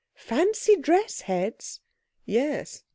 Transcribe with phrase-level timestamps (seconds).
[0.15, 1.79] 'Fancy dress heads!'
[2.25, 2.81] 'Yes.